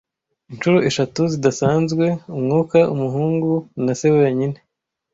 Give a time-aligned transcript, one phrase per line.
[0.51, 2.05] inshuro eshatu zidasanzwe
[2.37, 3.51] umwuka umuhungu
[3.83, 4.57] na se wenyine